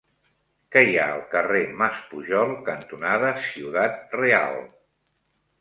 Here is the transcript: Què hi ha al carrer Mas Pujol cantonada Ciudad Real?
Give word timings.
Què 0.75 0.81
hi 0.87 0.95
ha 1.01 1.03
al 1.15 1.21
carrer 1.33 1.61
Mas 1.81 2.01
Pujol 2.13 2.55
cantonada 2.71 3.29
Ciudad 3.49 4.19
Real? 4.23 4.59